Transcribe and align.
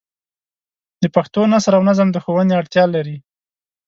د 1.01 1.03
پښتو 1.15 1.41
نثر 1.51 1.73
او 1.77 1.83
نظم 1.89 2.07
د 2.11 2.17
ښوونې 2.23 2.53
اړتیا 2.61 2.85
لري. 2.95 3.17